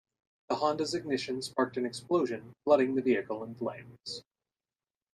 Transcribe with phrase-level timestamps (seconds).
[0.49, 4.23] The Honda's ignition sparked an explosion, flooding the vehicle in flames.